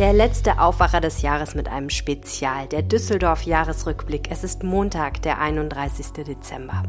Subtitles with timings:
[0.00, 4.30] Der letzte Aufwacher des Jahres mit einem Spezial, der Düsseldorf-Jahresrückblick.
[4.30, 6.24] Es ist Montag, der 31.
[6.24, 6.84] Dezember.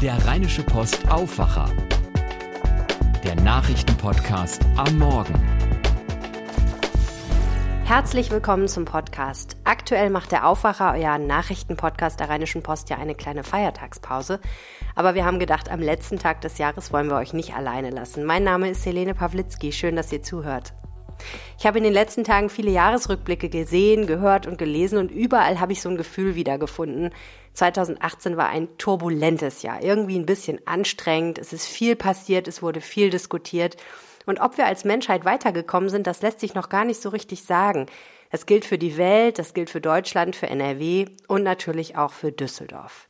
[0.00, 1.68] Der Rheinische Post Aufwacher.
[3.22, 5.34] Der Nachrichtenpodcast am Morgen.
[7.84, 9.58] Herzlich willkommen zum Podcast.
[9.64, 14.40] Aktuell macht der Aufwacher, euer Nachrichtenpodcast der Rheinischen Post, ja eine kleine Feiertagspause.
[14.94, 18.24] Aber wir haben gedacht, am letzten Tag des Jahres wollen wir euch nicht alleine lassen.
[18.24, 19.70] Mein Name ist Helene Pawlitzki.
[19.70, 20.72] Schön, dass ihr zuhört.
[21.58, 25.72] Ich habe in den letzten Tagen viele Jahresrückblicke gesehen, gehört und gelesen und überall habe
[25.72, 27.10] ich so ein Gefühl wiedergefunden.
[27.54, 32.80] 2018 war ein turbulentes Jahr, irgendwie ein bisschen anstrengend, es ist viel passiert, es wurde
[32.80, 33.76] viel diskutiert
[34.26, 37.44] und ob wir als Menschheit weitergekommen sind, das lässt sich noch gar nicht so richtig
[37.44, 37.86] sagen.
[38.30, 42.30] Das gilt für die Welt, das gilt für Deutschland, für NRW und natürlich auch für
[42.30, 43.08] Düsseldorf.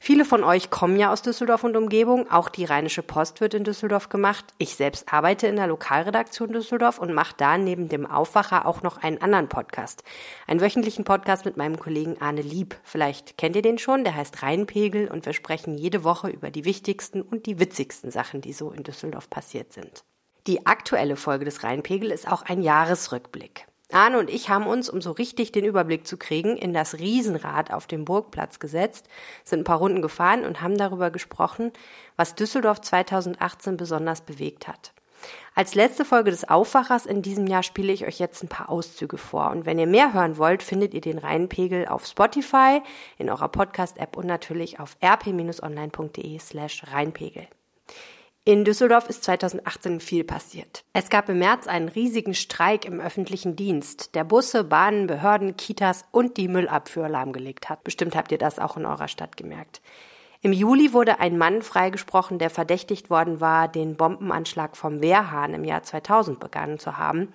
[0.00, 2.30] Viele von euch kommen ja aus Düsseldorf und Umgebung.
[2.30, 4.44] Auch die Rheinische Post wird in Düsseldorf gemacht.
[4.58, 8.98] Ich selbst arbeite in der Lokalredaktion Düsseldorf und mache da neben dem Aufwacher auch noch
[8.98, 10.04] einen anderen Podcast.
[10.46, 12.76] Einen wöchentlichen Podcast mit meinem Kollegen Arne Lieb.
[12.84, 14.04] Vielleicht kennt ihr den schon.
[14.04, 18.40] Der heißt Rheinpegel und wir sprechen jede Woche über die wichtigsten und die witzigsten Sachen,
[18.40, 20.04] die so in Düsseldorf passiert sind.
[20.46, 23.67] Die aktuelle Folge des Rheinpegel ist auch ein Jahresrückblick.
[23.90, 27.72] Arne und ich haben uns, um so richtig den Überblick zu kriegen, in das Riesenrad
[27.72, 29.08] auf dem Burgplatz gesetzt,
[29.44, 31.72] sind ein paar Runden gefahren und haben darüber gesprochen,
[32.16, 34.92] was Düsseldorf 2018 besonders bewegt hat.
[35.54, 39.18] Als letzte Folge des Aufwachers in diesem Jahr spiele ich euch jetzt ein paar Auszüge
[39.18, 39.50] vor.
[39.50, 42.80] Und wenn ihr mehr hören wollt, findet ihr den Rheinpegel auf Spotify,
[43.16, 47.48] in eurer Podcast-App und natürlich auf rp-online.de slash Rheinpegel.
[48.48, 50.82] In Düsseldorf ist 2018 viel passiert.
[50.94, 56.06] Es gab im März einen riesigen Streik im öffentlichen Dienst, der Busse, Bahnen, Behörden, Kitas
[56.12, 57.84] und die Müllabfuhr lahmgelegt hat.
[57.84, 59.82] Bestimmt habt ihr das auch in eurer Stadt gemerkt.
[60.40, 65.64] Im Juli wurde ein Mann freigesprochen, der verdächtigt worden war, den Bombenanschlag vom Wehrhahn im
[65.64, 67.34] Jahr 2000 begangen zu haben.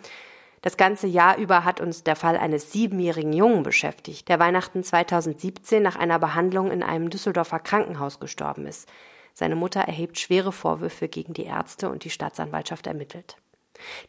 [0.64, 5.84] Das ganze Jahr über hat uns der Fall eines siebenjährigen Jungen beschäftigt, der Weihnachten 2017
[5.84, 8.90] nach einer Behandlung in einem Düsseldorfer Krankenhaus gestorben ist.
[9.34, 13.38] Seine Mutter erhebt schwere Vorwürfe gegen die Ärzte und die Staatsanwaltschaft ermittelt.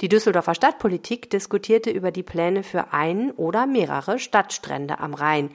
[0.01, 5.51] Die Düsseldorfer Stadtpolitik diskutierte über die Pläne für einen oder mehrere Stadtstrände am Rhein,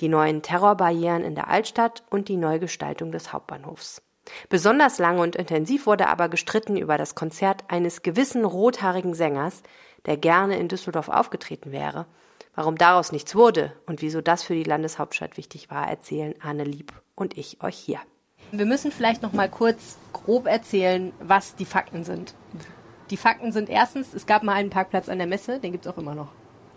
[0.00, 4.02] die neuen Terrorbarrieren in der Altstadt und die Neugestaltung des Hauptbahnhofs.
[4.48, 9.62] Besonders lange und intensiv wurde aber gestritten über das Konzert eines gewissen rothaarigen Sängers,
[10.06, 12.06] der gerne in Düsseldorf aufgetreten wäre.
[12.54, 16.92] Warum daraus nichts wurde und wieso das für die Landeshauptstadt wichtig war, erzählen Anne Lieb
[17.14, 18.00] und ich euch hier.
[18.52, 22.34] Wir müssen vielleicht noch mal kurz grob erzählen, was die Fakten sind.
[23.10, 25.92] Die Fakten sind erstens, es gab mal einen Parkplatz an der Messe, den gibt es
[25.92, 26.28] auch immer noch.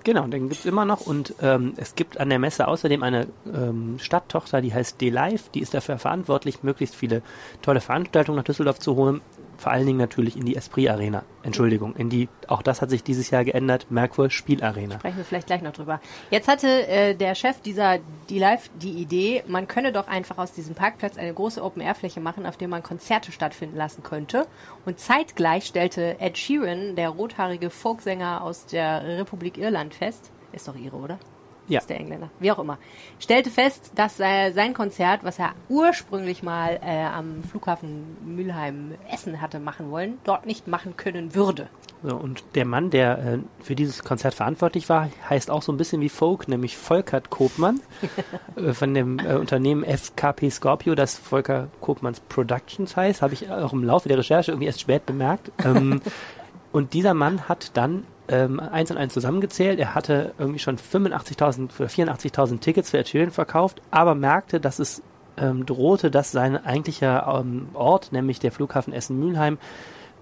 [0.05, 3.27] Genau, den gibt es immer noch und ähm, es gibt an der Messe außerdem eine
[3.51, 7.23] ähm, Stadttochter, die heißt D-Live, die ist dafür verantwortlich, möglichst viele
[7.61, 9.21] tolle Veranstaltungen nach Düsseldorf zu holen
[9.57, 11.23] vor allen Dingen natürlich in die Esprit Arena.
[11.43, 14.95] Entschuldigung, in die, auch das hat sich dieses Jahr geändert, Merkur Spielarena.
[14.95, 15.99] Sprechen wir vielleicht gleich noch drüber.
[16.31, 17.99] Jetzt hatte äh, der Chef dieser
[18.29, 22.45] die Live die Idee, man könne doch einfach aus diesem Parkplatz eine große Open-Air-Fläche machen,
[22.45, 24.47] auf der man Konzerte stattfinden lassen könnte.
[24.85, 30.75] Und zeitgleich stellte Ed Sheeran, der rothaarige Folksänger aus der Republik Irland, fest, ist doch
[30.75, 31.19] ihre, oder?
[31.67, 31.79] Ja.
[31.79, 32.77] ist der Engländer, wie auch immer,
[33.19, 39.41] stellte fest, dass äh, sein Konzert, was er ursprünglich mal äh, am Flughafen Mülheim Essen
[39.41, 41.69] hatte machen wollen, dort nicht machen können würde.
[42.03, 45.77] So, und der Mann, der äh, für dieses Konzert verantwortlich war, heißt auch so ein
[45.77, 47.79] bisschen wie Folk, nämlich Volkert Kopmann
[48.55, 53.73] äh, von dem äh, Unternehmen FKP Scorpio, das Volker Kopmanns Productions heißt, habe ich auch
[53.73, 55.51] im Laufe der Recherche irgendwie erst spät bemerkt.
[55.63, 56.01] Ähm,
[56.71, 59.79] und dieser Mann hat dann ähm, eins und eins zusammengezählt.
[59.79, 65.01] Er hatte irgendwie schon 85.000 oder 84.000 Tickets für Ed verkauft, aber merkte, dass es
[65.37, 69.57] ähm, drohte, dass sein eigentlicher ähm, Ort, nämlich der Flughafen Essen-Mülheim,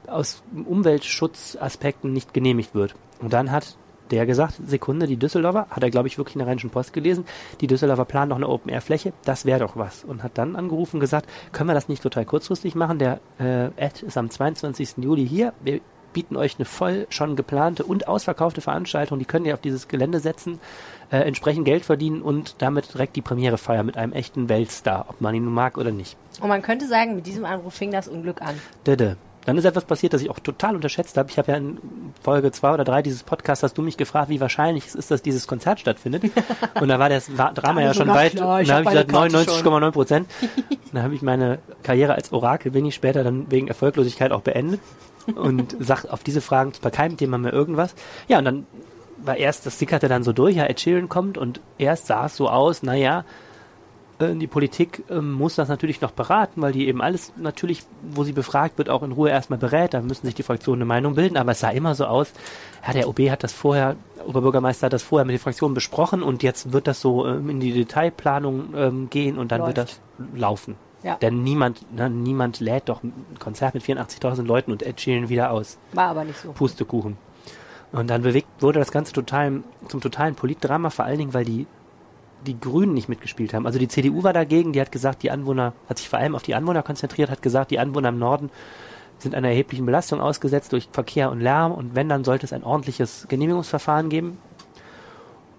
[0.07, 2.95] aus Umweltschutzaspekten nicht genehmigt wird.
[3.19, 3.77] Und dann hat
[4.11, 7.25] der gesagt, Sekunde, die Düsseldorfer, hat er glaube ich wirklich in der Rheinischen Post gelesen,
[7.61, 10.03] die Düsseldorfer planen noch eine Open-Air-Fläche, das wäre doch was.
[10.03, 12.99] Und hat dann angerufen und gesagt, können wir das nicht total kurzfristig machen?
[12.99, 14.97] Der äh, Ed ist am 22.
[14.97, 15.79] Juli hier, wir
[16.13, 19.19] bieten euch eine voll schon geplante und ausverkaufte Veranstaltung.
[19.19, 20.59] Die könnt ihr auf dieses Gelände setzen,
[21.11, 25.21] äh, entsprechend Geld verdienen und damit direkt die Premiere feiern mit einem echten Weltstar, ob
[25.21, 26.15] man ihn nun mag oder nicht.
[26.41, 28.55] Und man könnte sagen, mit diesem Anruf fing das Unglück an.
[28.85, 29.17] Dede.
[29.45, 31.29] Dann ist etwas passiert, das ich auch total unterschätzt habe.
[31.29, 31.77] Ich habe ja in
[32.21, 35.21] Folge zwei oder drei dieses Podcasts hast du mich gefragt, wie wahrscheinlich es ist, dass
[35.21, 36.23] dieses Konzert stattfindet.
[36.79, 38.39] Und da war das Drama ja schon weit.
[38.39, 40.29] Da habe ich gesagt 99,9 Prozent.
[40.93, 44.79] dann habe ich meine Karriere als Orakel wenig später dann wegen Erfolglosigkeit auch beendet
[45.35, 47.95] und sagt auf diese Fragen bei keinem Thema mehr irgendwas.
[48.27, 48.67] Ja, und dann
[49.17, 52.35] war erst, das sickerte dann so durch, ja, Ed Sheeran kommt und erst sah es
[52.35, 53.23] so aus, naja,
[54.19, 58.23] Äh, die Politik äh, muss das natürlich noch beraten, weil die eben alles natürlich, wo
[58.23, 59.93] sie befragt wird, auch in Ruhe erstmal berät.
[59.93, 61.37] Da müssen sich die Fraktionen eine Meinung bilden.
[61.37, 62.31] Aber es sah immer so aus,
[62.85, 66.43] ja, der OB hat das vorher, Oberbürgermeister hat das vorher mit den Fraktionen besprochen und
[66.43, 69.77] jetzt wird das so ähm, in die Detailplanung ähm, gehen und dann Läuft.
[69.77, 69.99] wird das
[70.35, 70.75] laufen.
[71.03, 71.15] Ja.
[71.15, 75.51] Denn niemand, ne, niemand lädt doch ein Konzert mit 84.000 Leuten und Ed Sheeran wieder
[75.51, 75.77] aus.
[75.91, 76.53] War aber nicht so.
[76.53, 77.17] Pustekuchen.
[77.91, 81.67] Und dann bewegt, wurde das Ganze total, zum totalen Politdrama, vor allen Dingen, weil die,
[82.47, 83.67] die Grünen nicht mitgespielt haben.
[83.67, 86.41] Also die CDU war dagegen, die hat gesagt, die Anwohner, hat sich vor allem auf
[86.41, 88.49] die Anwohner konzentriert, hat gesagt, die Anwohner im Norden
[89.19, 92.63] sind einer erheblichen Belastung ausgesetzt durch Verkehr und Lärm und wenn, dann sollte es ein
[92.63, 94.37] ordentliches Genehmigungsverfahren geben.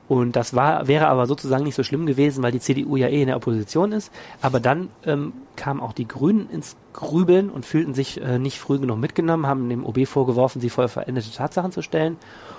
[0.06, 3.22] Und das war, wäre aber sozusagen nicht so schlimm gewesen, weil die CDU ja eh
[3.22, 4.12] in der Opposition ist.
[4.42, 8.78] Aber dann ähm, kamen auch die Grünen ins Grübeln und fühlten sich äh, nicht früh
[8.78, 12.18] genug mitgenommen, haben dem OB vorgeworfen, sie vor veränderte Tatsachen zu stellen.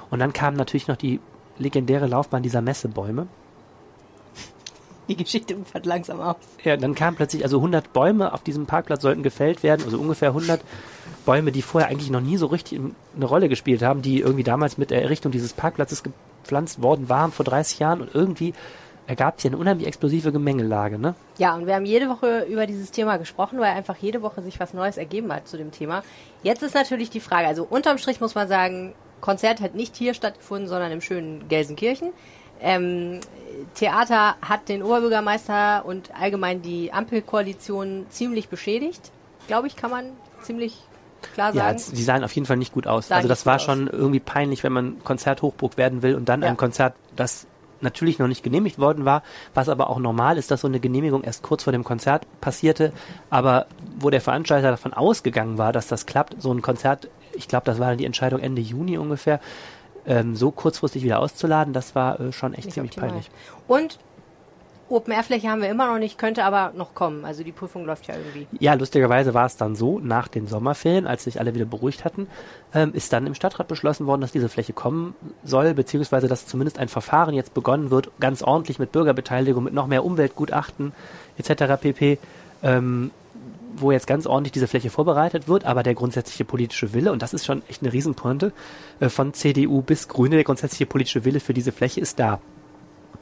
[0.09, 1.19] Und dann kam natürlich noch die
[1.59, 3.27] legendäre Laufbahn dieser Messebäume.
[5.07, 6.37] Die Geschichte ufert langsam aus.
[6.63, 10.29] Ja, dann kamen plötzlich, also 100 Bäume auf diesem Parkplatz sollten gefällt werden, also ungefähr
[10.29, 10.61] 100
[11.27, 12.81] Bäume, die vorher eigentlich noch nie so richtig
[13.15, 16.01] eine Rolle gespielt haben, die irgendwie damals mit der Errichtung dieses Parkplatzes
[16.45, 18.53] gepflanzt worden waren vor 30 Jahren und irgendwie
[19.07, 21.15] ergab sich eine unheimlich explosive Gemengelage, ne?
[21.37, 24.59] Ja, und wir haben jede Woche über dieses Thema gesprochen, weil einfach jede Woche sich
[24.59, 26.03] was Neues ergeben hat zu dem Thema.
[26.43, 30.13] Jetzt ist natürlich die Frage, also unterm Strich muss man sagen, Konzert hat nicht hier
[30.13, 32.13] stattgefunden, sondern im schönen Gelsenkirchen.
[32.61, 33.19] Ähm,
[33.75, 39.11] Theater hat den Oberbürgermeister und allgemein die Ampelkoalition ziemlich beschädigt.
[39.47, 40.79] Glaube ich, kann man ziemlich
[41.33, 41.77] klar sagen.
[41.77, 43.11] Ja, die sahen auf jeden Fall nicht gut aus.
[43.11, 46.49] Also das war schon irgendwie peinlich, wenn man Konzerthochburg werden will und dann ja.
[46.49, 47.47] ein Konzert, das
[47.81, 49.23] natürlich noch nicht genehmigt worden war,
[49.53, 52.91] was aber auch normal ist, dass so eine Genehmigung erst kurz vor dem Konzert passierte,
[53.29, 53.67] aber
[53.97, 57.79] wo der Veranstalter davon ausgegangen war, dass das klappt, so ein Konzert, ich glaube, das
[57.79, 59.39] war dann die Entscheidung Ende Juni ungefähr,
[60.05, 63.09] ähm, so kurzfristig wieder auszuladen, das war äh, schon echt nicht ziemlich optimal.
[63.09, 63.31] peinlich.
[63.67, 63.99] Und
[64.87, 67.25] Open-Air-Fläche haben wir immer noch nicht, könnte aber noch kommen.
[67.25, 68.47] Also die Prüfung läuft ja irgendwie.
[68.59, 72.27] Ja, lustigerweise war es dann so, nach den Sommerferien, als sich alle wieder beruhigt hatten,
[72.73, 76.77] ähm, ist dann im Stadtrat beschlossen worden, dass diese Fläche kommen soll, beziehungsweise dass zumindest
[76.77, 80.93] ein Verfahren jetzt begonnen wird, ganz ordentlich mit Bürgerbeteiligung, mit noch mehr Umweltgutachten
[81.37, 81.81] etc.
[81.81, 82.19] pp.
[82.61, 83.11] Ähm,
[83.77, 87.33] wo jetzt ganz ordentlich diese Fläche vorbereitet wird, aber der grundsätzliche politische Wille, und das
[87.33, 88.53] ist schon echt eine Riesenpointe,
[88.99, 92.39] äh, von CDU bis Grüne, der grundsätzliche politische Wille für diese Fläche ist da.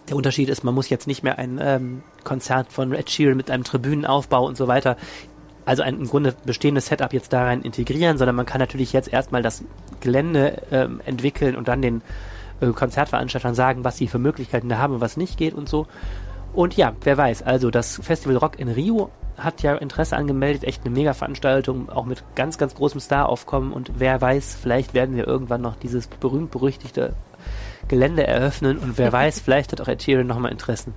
[0.10, 3.50] Der Unterschied ist, man muss jetzt nicht mehr ein ähm, Konzert von Red Sheeran mit
[3.50, 4.98] einem Tribünenaufbau und so weiter,
[5.66, 9.12] also ein im Grunde bestehendes Setup jetzt da rein integrieren, sondern man kann natürlich jetzt
[9.12, 9.64] erstmal das
[10.02, 12.02] Gelände ähm, entwickeln und dann den
[12.60, 15.88] äh, Konzertveranstaltern sagen, was sie für Möglichkeiten da haben und was nicht geht und so.
[16.54, 20.86] Und ja, wer weiß, also das Festival Rock in Rio hat ja Interesse angemeldet, echt
[20.86, 23.74] eine Mega-Veranstaltung, auch mit ganz, ganz großem Star-Aufkommen.
[23.74, 27.16] Und wer weiß, vielleicht werden wir irgendwann noch dieses berühmt-berüchtigte
[27.88, 30.94] Gelände eröffnen und wer weiß, vielleicht hat auch Ethereum nochmal Interessen.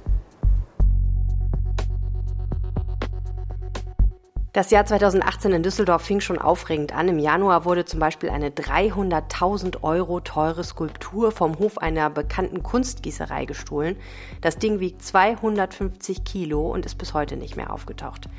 [4.57, 7.09] Das Jahr 2018 in Düsseldorf fing schon aufregend an.
[7.09, 13.45] Im Januar wurde zum Beispiel eine 300.000 Euro teure Skulptur vom Hof einer bekannten Kunstgießerei
[13.45, 13.97] gestohlen.
[14.41, 18.31] Das Ding wiegt 250 Kilo und ist bis heute nicht mehr aufgetaucht.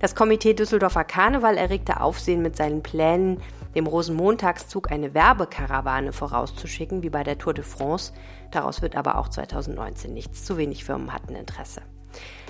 [0.00, 3.40] Das Komitee Düsseldorfer Karneval erregte Aufsehen mit seinen Plänen,
[3.74, 8.12] dem Rosenmontagszug eine Werbekarawane vorauszuschicken, wie bei der Tour de France.
[8.50, 10.44] Daraus wird aber auch 2019 nichts.
[10.44, 11.82] Zu wenig Firmen hatten Interesse.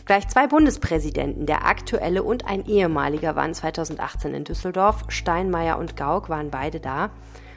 [0.04, 5.04] Gleich zwei Bundespräsidenten, der aktuelle und ein ehemaliger, waren 2018 in Düsseldorf.
[5.08, 7.10] Steinmeier und Gauck waren beide da.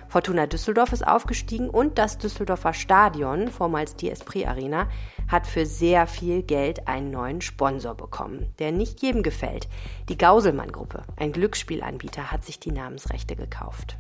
[0.08, 4.88] Fortuna Düsseldorf ist aufgestiegen und das Düsseldorfer Stadion, vormals die Esprit Arena,
[5.28, 9.68] hat für sehr viel Geld einen neuen Sponsor bekommen, der nicht jedem gefällt.
[10.10, 13.98] Die Gauselmann-Gruppe, ein Glücksspielanbieter, hat sich die Namensrechte gekauft.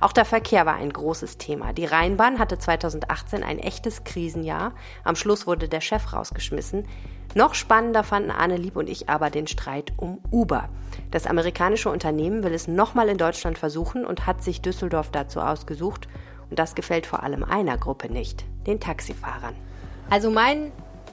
[0.00, 1.72] Auch der Verkehr war ein großes Thema.
[1.72, 4.72] Die Rheinbahn hatte 2018 ein echtes Krisenjahr.
[5.04, 6.86] Am Schluss wurde der Chef rausgeschmissen.
[7.34, 10.68] Noch spannender fanden Arne Lieb und ich aber den Streit um Uber.
[11.10, 16.08] Das amerikanische Unternehmen will es nochmal in Deutschland versuchen und hat sich Düsseldorf dazu ausgesucht.
[16.48, 19.54] Und das gefällt vor allem einer Gruppe nicht, den Taxifahrern.
[20.08, 20.72] Also mein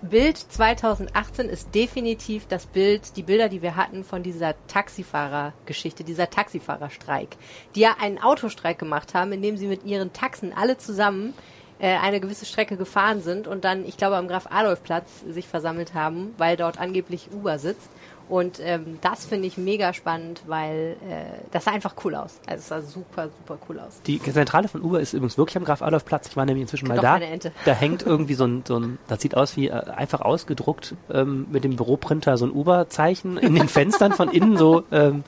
[0.10, 6.30] Bild 2018 ist definitiv das Bild, die Bilder, die wir hatten von dieser Taxifahrergeschichte, dieser
[6.30, 7.38] Taxifahrerstreik,
[7.74, 11.34] die ja einen Autostreik gemacht haben, indem sie mit ihren Taxen alle zusammen
[11.80, 16.34] äh, eine gewisse Strecke gefahren sind und dann, ich glaube, am Graf-Adolf-Platz sich versammelt haben,
[16.38, 17.90] weil dort angeblich Uber sitzt.
[18.34, 22.40] Und ähm, das finde ich mega spannend, weil äh, das sah einfach cool aus.
[22.48, 24.02] Also es sah super, super cool aus.
[24.08, 26.30] Die Zentrale von Uber ist übrigens wirklich am Graf-Adolf-Platz.
[26.30, 27.20] Ich war nämlich inzwischen mal da.
[27.64, 31.46] Da hängt irgendwie so ein, so ein, das sieht aus wie äh, einfach ausgedruckt ähm,
[31.52, 34.82] mit dem Büroprinter so ein Uber-Zeichen in den Fenstern von innen so.
[34.92, 35.24] Ähm,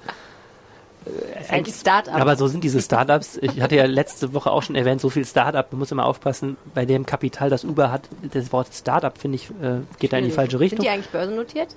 [1.40, 2.20] ist halt ein Start-up.
[2.20, 3.38] Aber so sind diese Startups.
[3.40, 5.72] Ich hatte ja letzte Woche auch schon erwähnt, so viel Startup.
[5.72, 9.52] Man muss immer aufpassen, bei dem Kapital, das Uber hat, das Wort Startup, finde ich,
[9.62, 10.78] äh, geht da in die falsche Richtung.
[10.78, 11.76] Sind die eigentlich börsennotiert?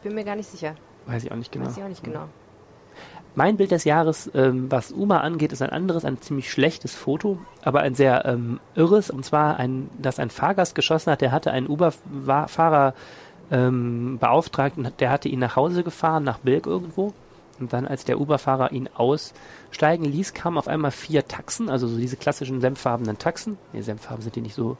[0.00, 0.76] Ich bin mir gar nicht sicher.
[1.04, 1.66] Weiß ich auch nicht genau.
[1.66, 2.24] Weiß ich auch nicht genau.
[3.34, 7.38] Mein Bild des Jahres, ähm, was Uber angeht, ist ein anderes, ein ziemlich schlechtes Foto,
[7.62, 9.10] aber ein sehr ähm, irres.
[9.10, 12.94] Und zwar, ein, dass ein Fahrgast geschossen hat, der hatte einen Uber-Fahrer
[13.50, 17.12] ähm, beauftragt und der hatte ihn nach Hause gefahren, nach Bilk irgendwo.
[17.60, 21.98] Und dann, als der Uber-Fahrer ihn aussteigen ließ, kamen auf einmal vier Taxen, also so
[21.98, 23.58] diese klassischen senffarbenen Taxen.
[23.74, 24.78] Nee, senffarben sind die nicht so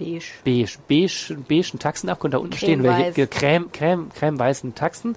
[0.00, 0.32] Beige.
[0.44, 5.14] beige, beige, beigen Taxen ab und da unten stehen welche creme, creme, creme weißen Taxen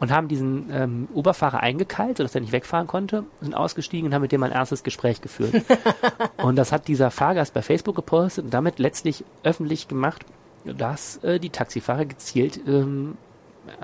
[0.00, 4.22] und haben diesen ähm, Uberfahrer eingekeilt, sodass er nicht wegfahren konnte, sind ausgestiegen und haben
[4.22, 5.54] mit dem ein ernstes Gespräch geführt.
[6.38, 10.24] und das hat dieser Fahrgast bei Facebook gepostet und damit letztlich öffentlich gemacht,
[10.64, 13.16] dass äh, die Taxifahrer gezielt, ähm,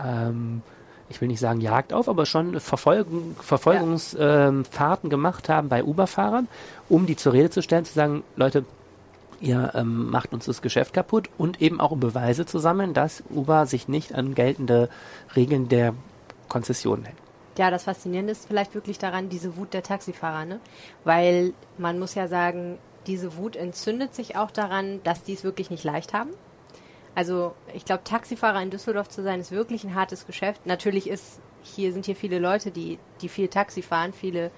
[0.03, 0.63] ähm,
[1.09, 4.95] ich will nicht sagen Jagd auf, aber schon Verfolgung, Verfolgungsfahrten ja.
[5.03, 6.49] ähm, gemacht haben bei Uber-Fahrern,
[6.89, 8.65] um die zur Rede zu stellen, zu sagen, Leute,
[9.43, 13.23] ihr ähm, macht uns das Geschäft kaputt und eben auch um Beweise zu sammeln, dass
[13.31, 14.89] Uber sich nicht an geltende
[15.37, 15.95] Regeln der
[16.49, 17.17] Konzession hält.
[17.59, 20.61] Ja, das Faszinierende ist vielleicht wirklich daran, diese Wut der Taxifahrer, ne?
[21.05, 25.71] Weil man muss ja sagen, diese Wut entzündet sich auch daran, dass die es wirklich
[25.71, 26.31] nicht leicht haben.
[27.15, 30.67] Also ich glaube, Taxifahrer in Düsseldorf zu sein, ist wirklich ein hartes Geschäft.
[30.67, 34.51] Natürlich ist hier sind hier viele Leute, die, die viel Taxi fahren, viele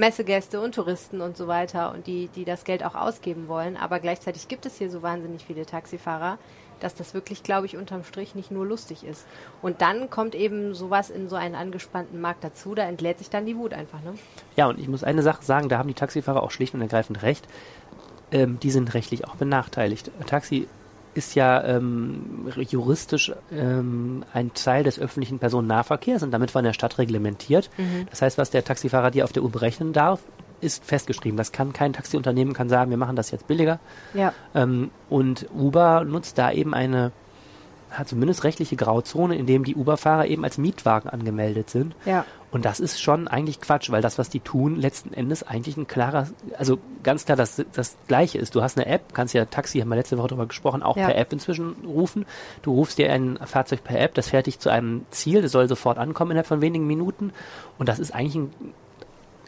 [0.00, 3.76] Messegäste und Touristen und so weiter und die, die das Geld auch ausgeben wollen.
[3.76, 6.38] Aber gleichzeitig gibt es hier so wahnsinnig viele Taxifahrer,
[6.80, 9.26] dass das wirklich, glaube ich, unterm Strich nicht nur lustig ist.
[9.60, 13.44] Und dann kommt eben sowas in so einen angespannten Markt dazu, da entlädt sich dann
[13.44, 14.00] die Wut einfach.
[14.02, 14.14] Ne?
[14.56, 17.22] Ja, und ich muss eine Sache sagen, da haben die Taxifahrer auch schlicht und ergreifend
[17.22, 17.46] recht.
[18.32, 20.10] Ähm, die sind rechtlich auch benachteiligt.
[20.26, 20.66] Taxi
[21.14, 26.98] ist ja ähm, juristisch ähm, ein Teil des öffentlichen Personennahverkehrs und damit von der Stadt
[26.98, 27.70] reglementiert.
[27.76, 28.06] Mhm.
[28.10, 30.20] Das heißt, was der Taxifahrer dir auf der Uhr berechnen darf,
[30.60, 31.36] ist festgeschrieben.
[31.36, 33.80] Das kann kein Taxiunternehmen kann sagen, wir machen das jetzt billiger.
[34.14, 34.32] Ja.
[34.54, 37.12] Ähm, und Uber nutzt da eben eine
[37.90, 41.94] hat zumindest rechtliche Grauzone, in dem die Uber-Fahrer eben als Mietwagen angemeldet sind.
[42.04, 42.24] Ja.
[42.50, 45.86] Und das ist schon eigentlich Quatsch, weil das, was die tun, letzten Endes eigentlich ein
[45.86, 46.28] klarer,
[46.58, 48.54] also ganz klar das, das Gleiche ist.
[48.54, 51.06] Du hast eine App, kannst ja Taxi, haben wir letzte Woche darüber gesprochen, auch ja.
[51.06, 52.26] per App inzwischen rufen.
[52.62, 55.68] Du rufst dir ein Fahrzeug per App, das fährt dich zu einem Ziel, das soll
[55.68, 57.32] sofort ankommen innerhalb von wenigen Minuten.
[57.78, 58.52] Und das ist eigentlich ein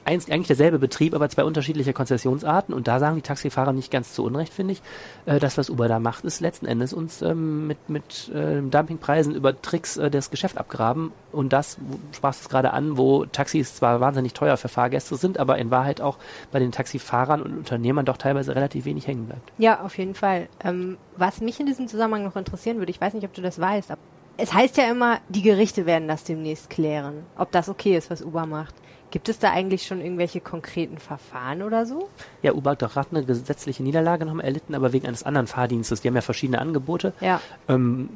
[0.05, 2.75] eigentlich derselbe Betrieb, aber zwei unterschiedliche Konzessionsarten.
[2.75, 4.83] Und da sagen die Taxifahrer nicht ganz zu Unrecht, finde ich.
[5.27, 9.35] Äh, das, was Uber da macht, ist letzten Endes uns ähm, mit, mit äh, Dumpingpreisen
[9.35, 11.13] über Tricks äh, das Geschäft abgraben.
[11.31, 15.39] Und das, du sprachst es gerade an, wo Taxis zwar wahnsinnig teuer für Fahrgäste sind,
[15.39, 16.19] aber in Wahrheit auch
[16.51, 19.53] bei den Taxifahrern und Unternehmern doch teilweise relativ wenig hängen bleibt.
[19.59, 20.49] Ja, auf jeden Fall.
[20.65, 23.61] Ähm, was mich in diesem Zusammenhang noch interessieren würde, ich weiß nicht, ob du das
[23.61, 23.91] weißt,
[24.37, 28.23] es heißt ja immer, die Gerichte werden das demnächst klären, ob das okay ist, was
[28.23, 28.75] Uber macht.
[29.13, 32.09] Gibt es da eigentlich schon irgendwelche konkreten Verfahren oder so?
[32.41, 36.01] Ja, Uber hat doch gerade eine gesetzliche Niederlage nochmal erlitten, aber wegen eines anderen Fahrdienstes.
[36.01, 37.39] Die haben ja verschiedene Angebote, ja.
[37.69, 38.09] ähm,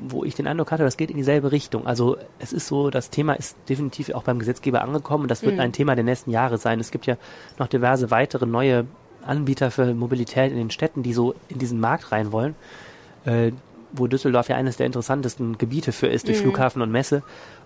[0.00, 1.86] wo ich den Eindruck hatte, das geht in dieselbe Richtung.
[1.86, 5.54] Also es ist so, das Thema ist definitiv auch beim Gesetzgeber angekommen und das wird
[5.54, 5.60] mhm.
[5.60, 6.80] ein Thema der nächsten Jahre sein.
[6.80, 7.16] Es gibt ja
[7.60, 8.86] noch diverse weitere neue
[9.24, 12.56] Anbieter für Mobilität in den Städten, die so in diesen Markt rein wollen.
[13.26, 13.52] Äh,
[13.92, 16.42] wo Düsseldorf ja eines der interessantesten Gebiete für ist, durch mhm.
[16.42, 17.22] Flughafen und Messe.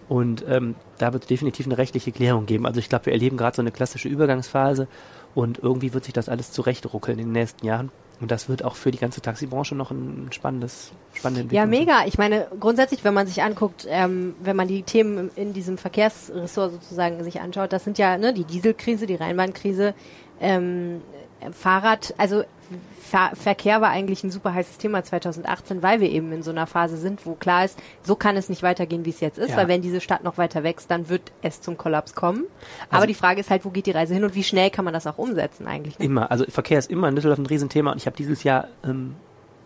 [0.09, 2.67] Und ähm, da wird es definitiv eine rechtliche Klärung geben.
[2.67, 4.89] Also ich glaube, wir erleben gerade so eine klassische Übergangsphase
[5.35, 7.91] und irgendwie wird sich das alles zurechtruckeln in den nächsten Jahren.
[8.21, 11.73] Und das wird auch für die ganze Taxibranche noch ein spannendes, spannende Entwicklung.
[11.73, 12.07] Ja, mega.
[12.07, 16.73] Ich meine, grundsätzlich, wenn man sich anguckt, ähm, wenn man die Themen in diesem Verkehrsressort
[16.73, 19.95] sozusagen sich anschaut, das sind ja ne, die Dieselkrise, die Rheinbahnkrise,
[20.41, 21.01] ähm,
[21.53, 22.43] Fahrrad, also
[23.01, 26.67] Ver Verkehr war eigentlich ein super heißes Thema 2018, weil wir eben in so einer
[26.67, 29.57] Phase sind, wo klar ist, so kann es nicht weitergehen, wie es jetzt ist, ja.
[29.57, 32.45] weil wenn diese Stadt noch weiter wächst, dann wird es zum Kollaps kommen.
[32.89, 34.85] Also Aber die Frage ist halt, wo geht die Reise hin und wie schnell kann
[34.85, 35.99] man das auch umsetzen eigentlich?
[35.99, 36.05] Ne?
[36.05, 39.17] Immer, also Verkehr ist immer in Düsseldorf ein Riesenthema und ich habe dieses Jahr ähm,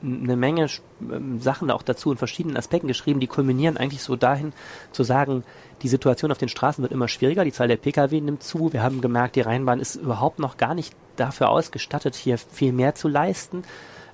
[0.05, 0.69] eine Menge
[1.01, 4.53] ähm, Sachen auch dazu in verschiedenen Aspekten geschrieben, die kulminieren eigentlich so dahin
[4.93, 5.45] zu sagen,
[5.83, 8.73] die Situation auf den Straßen wird immer schwieriger, die Zahl der Pkw nimmt zu.
[8.73, 12.95] Wir haben gemerkt, die Rheinbahn ist überhaupt noch gar nicht dafür ausgestattet, hier viel mehr
[12.95, 13.63] zu leisten.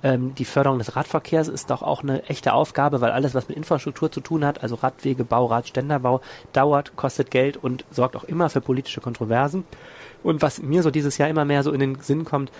[0.02, 3.56] Ähm, die Förderung des Radverkehrs ist doch auch eine echte Aufgabe, weil alles, was mit
[3.56, 6.20] Infrastruktur zu tun hat, also Radwegebau, Radständerbau,
[6.52, 9.64] dauert, kostet Geld und sorgt auch immer für politische Kontroversen.
[10.22, 12.50] Und was mir so dieses Jahr immer mehr so in den Sinn kommt,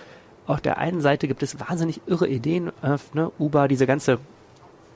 [0.47, 4.19] auf der einen Seite gibt es wahnsinnig irre Ideen, äh, ne, Uber, diese ganze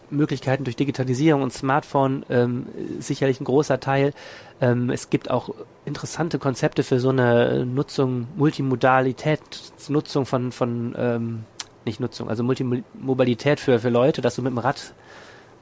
[0.09, 2.67] Möglichkeiten durch Digitalisierung und Smartphone ähm,
[2.99, 4.13] sicherlich ein großer Teil.
[4.61, 5.49] Ähm, es gibt auch
[5.85, 9.41] interessante Konzepte für so eine Nutzung, Multimodalität,
[9.87, 11.43] Nutzung von, von ähm,
[11.85, 14.93] nicht Nutzung, also Multimobilität für, für Leute, dass du mit dem Rad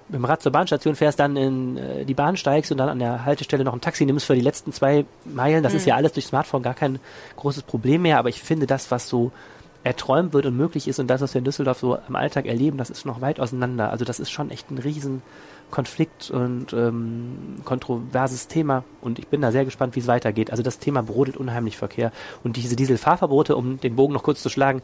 [0.09, 2.99] mit dem Rad zur Bahnstation fährst, dann in äh, die Bahn steigst und dann an
[2.99, 5.63] der Haltestelle noch ein Taxi nimmst für die letzten zwei Meilen.
[5.63, 5.77] Das mhm.
[5.77, 6.99] ist ja alles durch Smartphone gar kein
[7.37, 8.19] großes Problem mehr.
[8.19, 9.31] Aber ich finde, das, was so
[9.83, 12.77] erträumt wird und möglich ist und das, was wir in Düsseldorf so im Alltag erleben,
[12.77, 13.89] das ist noch weit auseinander.
[13.91, 15.21] Also das ist schon echt ein riesen
[15.71, 20.51] Konflikt und ähm, kontroverses Thema und ich bin da sehr gespannt, wie es weitergeht.
[20.51, 22.11] Also das Thema brodelt unheimlich Verkehr
[22.43, 24.81] und diese Dieselfahrverbote, um den Bogen noch kurz zu schlagen,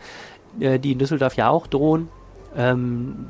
[0.60, 2.10] äh, die in Düsseldorf ja auch drohen,
[2.56, 3.28] ähm,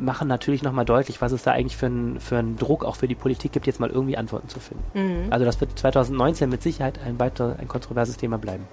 [0.00, 3.14] machen natürlich nochmal deutlich, was es da eigentlich für einen für Druck auch für die
[3.14, 4.84] Politik gibt, jetzt mal irgendwie Antworten zu finden.
[4.94, 5.32] Mhm.
[5.32, 8.64] Also das wird 2019 mit Sicherheit ein weiter ein kontroverses Thema bleiben.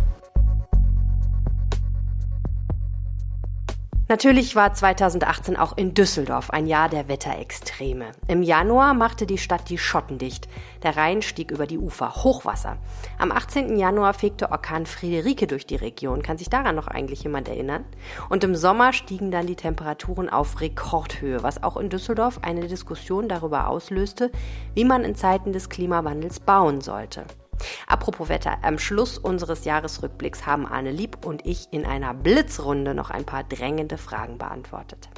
[4.07, 8.12] Natürlich war 2018 auch in Düsseldorf ein Jahr der Wetterextreme.
[8.27, 10.47] Im Januar machte die Stadt die Schotten dicht.
[10.83, 12.13] Der Rhein stieg über die Ufer.
[12.24, 12.77] Hochwasser.
[13.17, 13.79] Am 18.
[13.79, 16.21] Januar fegte Orkan Friederike durch die Region.
[16.21, 17.83] Kann sich daran noch eigentlich jemand erinnern?
[18.29, 23.27] Und im Sommer stiegen dann die Temperaturen auf Rekordhöhe, was auch in Düsseldorf eine Diskussion
[23.27, 24.31] darüber auslöste,
[24.75, 27.25] wie man in Zeiten des Klimawandels bauen sollte.
[27.88, 33.09] Apropos Wetter, am Schluss unseres Jahresrückblicks haben Arne Lieb und ich in einer Blitzrunde noch
[33.09, 35.09] ein paar drängende Fragen beantwortet.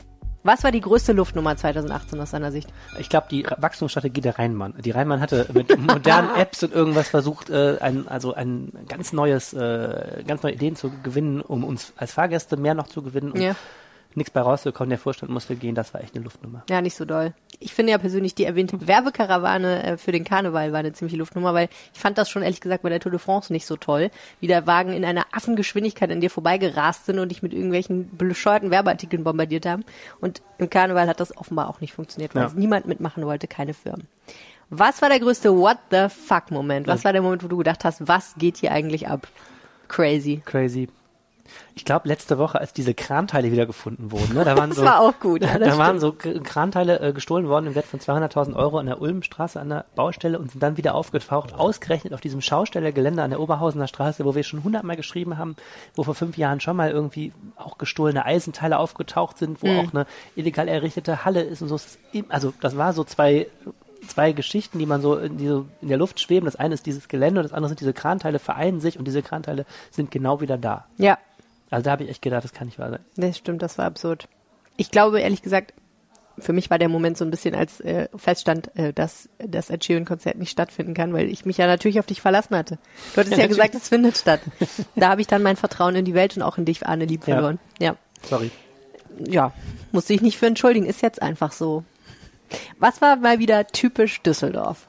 [0.43, 2.69] Was war die größte Luftnummer 2018 aus seiner Sicht?
[2.99, 4.75] Ich glaube, die Wachstumsstrategie der Rheinmann.
[4.79, 9.51] Die Rheinmann hatte mit modernen Apps und irgendwas versucht, äh, ein, also ein ganz neues,
[9.53, 13.31] äh, ganz neue Ideen zu gewinnen, um uns als Fahrgäste mehr noch zu gewinnen.
[13.31, 13.55] Und ja
[14.15, 14.89] nichts bei rausgekommen.
[14.89, 15.75] Der Vorstand musste gehen.
[15.75, 16.63] Das war echt eine Luftnummer.
[16.69, 17.33] Ja, nicht so doll.
[17.59, 21.53] Ich finde ja persönlich die erwähnte Werbekarawane äh, für den Karneval war eine ziemliche Luftnummer,
[21.53, 24.09] weil ich fand das schon ehrlich gesagt bei der Tour de France nicht so toll,
[24.39, 28.71] wie der Wagen in einer Affengeschwindigkeit an dir vorbeigerast sind und dich mit irgendwelchen bescheuerten
[28.71, 29.83] Werbeartikeln bombardiert haben.
[30.19, 32.51] Und im Karneval hat das offenbar auch nicht funktioniert, weil ja.
[32.55, 34.07] niemand mitmachen wollte, keine Firmen.
[34.69, 36.87] Was war der größte What the fuck Moment?
[36.87, 39.27] Was war der Moment, wo du gedacht hast, was geht hier eigentlich ab?
[39.87, 40.41] Crazy.
[40.43, 40.89] Crazy
[41.75, 44.85] ich glaube, letzte Woche, als diese Kranteile wieder gefunden wurden, ne, da waren das so,
[44.85, 45.43] war auch gut.
[45.43, 49.01] Ja, da waren so Kranteile äh, gestohlen worden im Wert von 200.000 Euro an der
[49.01, 53.39] Ulmstraße an der Baustelle und sind dann wieder aufgetaucht, ausgerechnet auf diesem Schaustellergelände an der
[53.39, 55.55] Oberhausener Straße, wo wir schon hundertmal geschrieben haben,
[55.95, 59.79] wo vor fünf Jahren schon mal irgendwie auch gestohlene Eisenteile aufgetaucht sind, wo mhm.
[59.79, 61.77] auch eine illegal errichtete Halle ist und so.
[62.29, 63.47] Also das war so zwei
[64.07, 66.45] zwei Geschichten, die man so in, die so in der Luft schweben.
[66.45, 69.21] Das eine ist dieses Gelände und das andere sind diese Kranteile vereinen sich und diese
[69.21, 70.85] Kranteile sind genau wieder da.
[70.97, 71.17] Ja,
[71.69, 72.99] also da habe ich echt gedacht, das kann nicht wahr sein.
[73.15, 74.27] Das stimmt, das war absurd.
[74.77, 75.73] Ich glaube, ehrlich gesagt,
[76.39, 79.83] für mich war der Moment so ein bisschen, als äh, feststand, äh, dass das Ed
[79.83, 82.77] Sheeran-Konzert nicht stattfinden kann, weil ich mich ja natürlich auf dich verlassen hatte.
[83.13, 84.41] Du hattest ja, ja gesagt, es findet statt.
[84.95, 87.23] Da habe ich dann mein Vertrauen in die Welt und auch in dich, Arne, lieb
[87.23, 87.59] verloren.
[87.79, 87.91] Ja.
[87.91, 87.97] ja.
[88.23, 88.51] Sorry.
[89.25, 89.51] Ja,
[89.91, 91.83] musste ich nicht für entschuldigen, ist jetzt einfach so.
[92.77, 94.86] Was war mal wieder typisch Düsseldorf?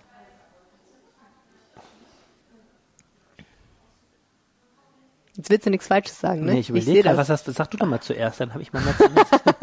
[5.38, 6.54] Jetzt willst du nichts Falsches sagen, ne?
[6.54, 8.72] Nee, ich überlege gerade, was hast du, sag du doch mal zuerst, dann habe ich
[8.72, 8.94] mal mehr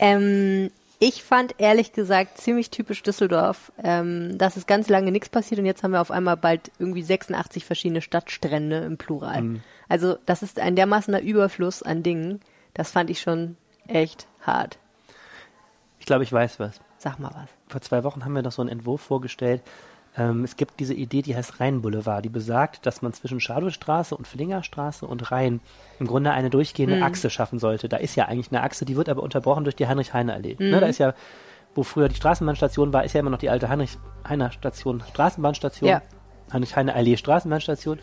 [0.00, 5.60] ähm, Ich fand ehrlich gesagt ziemlich typisch Düsseldorf, ähm, dass es ganz lange nichts passiert
[5.60, 9.42] und jetzt haben wir auf einmal bald irgendwie 86 verschiedene Stadtstrände im Plural.
[9.42, 9.62] Mhm.
[9.88, 12.40] Also das ist ein dermaßener Überfluss an Dingen,
[12.74, 14.78] das fand ich schon echt hart.
[16.00, 16.80] Ich glaube, ich weiß was.
[16.98, 17.48] Sag mal was.
[17.68, 19.62] Vor zwei Wochen haben wir noch so einen Entwurf vorgestellt,
[20.16, 24.26] ähm, es gibt diese Idee, die heißt Rheinboulevard, die besagt, dass man zwischen Schadowstraße und
[24.26, 25.60] Flingerstraße und Rhein
[26.00, 27.02] im Grunde eine durchgehende mhm.
[27.04, 27.88] Achse schaffen sollte.
[27.88, 30.56] Da ist ja eigentlich eine Achse, die wird aber unterbrochen durch die Heinrich-Heine-Allee.
[30.58, 30.70] Mhm.
[30.70, 31.14] Ne, da ist ja,
[31.74, 35.88] wo früher die Straßenbahnstation war, ist ja immer noch die alte Heinrich-Heine-Station, Straßenbahnstation.
[35.88, 36.02] Ja.
[36.52, 38.00] Heinrich-Heine-Allee, Straßenbahnstation.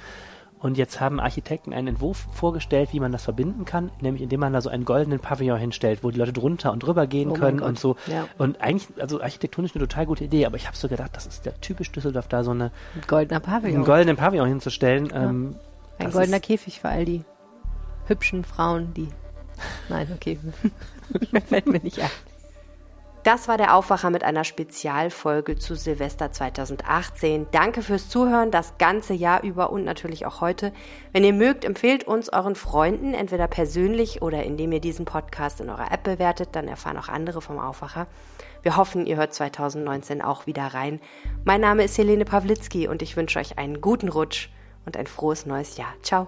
[0.59, 4.53] Und jetzt haben Architekten einen Entwurf vorgestellt, wie man das verbinden kann, nämlich indem man
[4.53, 7.61] da so einen goldenen Pavillon hinstellt, wo die Leute drunter und drüber gehen oh können
[7.61, 7.95] und so.
[8.07, 8.27] Ja.
[8.37, 11.45] Und eigentlich, also architektonisch eine total gute Idee, aber ich habe so gedacht, das ist
[11.45, 13.75] der typisch Düsseldorf, da so eine ein goldener Pavillon.
[13.75, 15.07] einen goldenen Pavillon hinzustellen.
[15.07, 15.25] Ja.
[15.25, 15.55] Ähm,
[15.99, 17.23] ein goldener Käfig für all die
[18.07, 19.09] hübschen Frauen, die.
[19.89, 20.39] Nein, okay.
[21.47, 22.09] Fällt mir nicht ein.
[23.27, 27.47] Das war der Aufwacher mit einer Spezialfolge zu Silvester 2018.
[27.51, 30.71] Danke fürs Zuhören das ganze Jahr über und natürlich auch heute.
[31.11, 35.69] Wenn ihr mögt, empfehlt uns euren Freunden, entweder persönlich oder indem ihr diesen Podcast in
[35.69, 38.07] eurer App bewertet, dann erfahren auch andere vom Aufwacher.
[38.61, 41.01] Wir hoffen, ihr hört 2019 auch wieder rein.
[41.43, 44.47] Mein Name ist Helene Pawlitzki und ich wünsche euch einen guten Rutsch
[44.85, 45.93] und ein frohes neues Jahr.
[46.01, 46.27] Ciao.